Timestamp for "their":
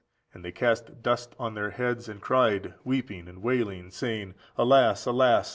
1.53-1.69